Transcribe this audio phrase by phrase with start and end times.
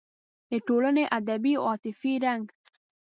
[0.49, 2.45] د ټولنې ادبي او عاطفي رنګ